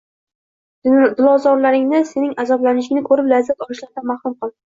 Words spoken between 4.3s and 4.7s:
qil.